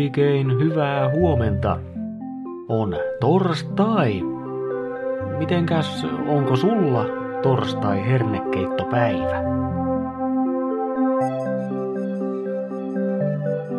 [0.00, 1.78] Oikein hyvää huomenta.
[2.68, 4.22] On torstai.
[5.38, 7.06] Mitenkäs onko sulla
[7.42, 9.42] torstai hernekeittopäivä?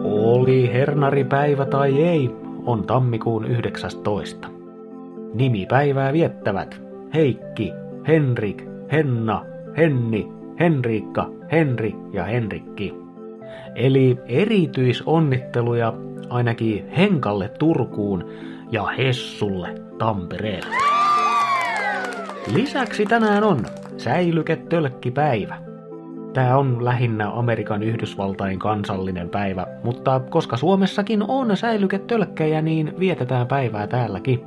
[0.03, 2.35] Oli hernaripäivä tai ei,
[2.65, 4.47] on tammikuun 19.
[5.33, 6.81] Nimipäivää viettävät
[7.13, 7.73] Heikki,
[8.07, 9.45] Henrik, Henna,
[9.77, 13.01] Henni, Henriikka, Henri ja Henrikki.
[13.75, 15.93] Eli erityisonnitteluja
[16.29, 18.29] ainakin Henkalle Turkuun
[18.71, 20.75] ja Hessulle Tampereelle.
[22.53, 23.65] Lisäksi tänään on
[23.97, 25.57] säilyketölkkipäivä.
[26.33, 33.87] Tämä on lähinnä Amerikan Yhdysvaltain kansallinen päivä, mutta koska Suomessakin on säilyketölkkejä, niin vietetään päivää
[33.87, 34.43] täälläkin.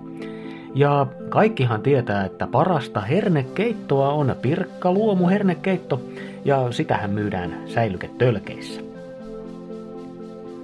[0.74, 6.00] Ja kaikkihan tietää, että parasta hernekeittoa on pirkka luomu hernekeitto,
[6.44, 8.93] ja sitähän myydään säilyketölkeissä.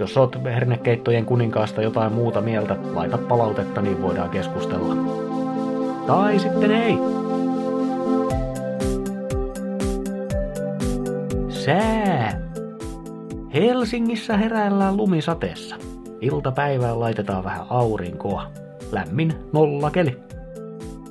[0.00, 4.96] Jos oot hernekeittojen kuninkaasta jotain muuta mieltä, laita palautetta, niin voidaan keskustella.
[6.06, 6.98] Tai sitten ei.
[11.48, 12.40] Sää.
[13.54, 15.76] Helsingissä heräillään lumisateessa.
[16.20, 18.50] Iltapäivään laitetaan vähän aurinkoa.
[18.92, 20.18] Lämmin nollakeli.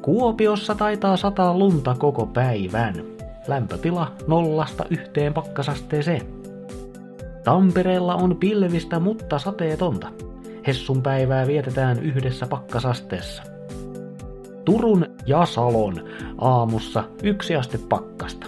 [0.02, 2.96] Kuopiossa taitaa sataa lunta koko päivän.
[3.48, 6.22] Lämpötila nollasta yhteen pakkasasteeseen.
[7.50, 10.08] Tampereella on pilvistä, mutta sateetonta.
[10.68, 13.44] Hessun päivää vietetään yhdessä pakkasasteessa.
[14.66, 15.94] Turun ja Salon
[16.38, 18.48] aamussa yksi aste pakkasta.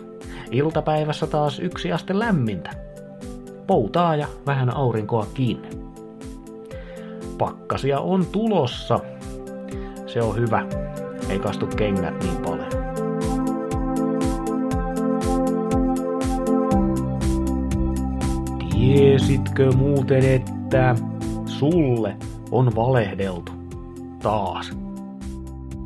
[0.51, 2.69] Iltapäivässä taas yksi aste lämmintä.
[3.67, 5.69] Poutaa ja vähän aurinkoa kiinni.
[7.37, 8.99] Pakkasia on tulossa.
[10.07, 10.65] Se on hyvä.
[11.29, 12.80] Ei kastu kengät niin paljon.
[18.81, 20.95] Tiesitkö muuten, että
[21.45, 22.15] sulle
[22.51, 23.51] on valehdeltu?
[24.21, 24.77] Taas.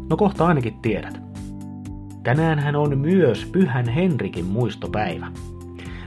[0.10, 1.22] No kohta ainakin tiedät.
[2.24, 5.28] Tänäänhän on myös Pyhän Henrikin muistopäivä.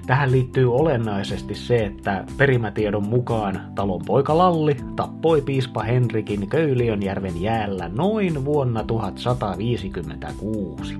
[0.06, 7.88] Tähän liittyy olennaisesti se, että perimätiedon mukaan talon poika Lalli tappoi piispa Henrikin Köyliönjärven jäällä
[7.88, 10.98] noin vuonna 1156.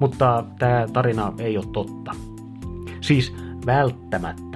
[0.00, 2.14] Mutta tämä tarina ei ole totta.
[3.00, 3.34] Siis
[3.66, 4.51] välttämättä.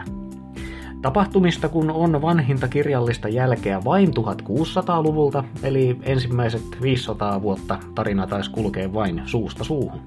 [1.07, 8.93] Tapahtumista kun on vanhinta kirjallista jälkeä vain 1600-luvulta, eli ensimmäiset 500 vuotta tarina taisi kulkea
[8.93, 10.01] vain suusta suuhun.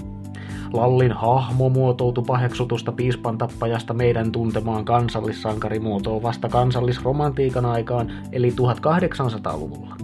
[0.74, 9.96] Lallin hahmo muotoutui paheksutusta piispan tappajasta meidän tuntemaan kansallissankarimuotoon vasta kansallisromantiikan aikaan, eli 1800-luvulla.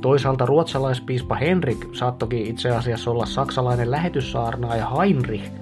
[0.00, 5.59] Toisaalta ruotsalaispiispa Henrik saattokin itse asiassa olla saksalainen lähetyssaarnaaja Heinrich,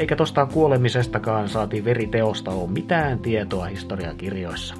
[0.00, 4.74] eikä tosta kuolemisestakaan saati veriteosta ole mitään tietoa historiakirjoissa.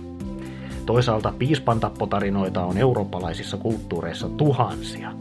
[0.87, 5.13] Toisaalta piispan tappotarinoita on eurooppalaisissa kulttuureissa tuhansia.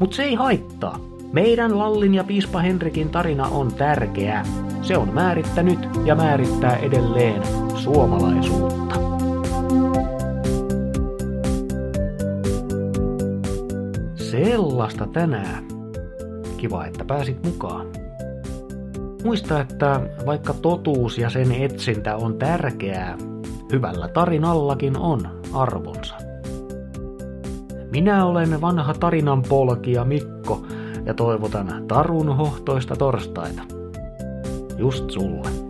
[0.00, 0.98] Mutta se ei haittaa.
[1.32, 4.46] Meidän Lallin ja piispa Henrikin tarina on tärkeä.
[4.82, 7.42] Se on määrittänyt ja määrittää edelleen
[7.76, 8.94] suomalaisuutta.
[14.14, 15.64] Sellaista tänään.
[16.56, 18.03] Kiva, että pääsit mukaan.
[19.24, 23.18] Muista, että vaikka totuus ja sen etsintä on tärkeää,
[23.72, 26.14] hyvällä tarinallakin on arvonsa.
[27.90, 30.66] Minä olen vanha tarinan polkija Mikko
[31.06, 33.62] ja toivotan tarun hohtoista torstaita.
[34.78, 35.63] Just sulle.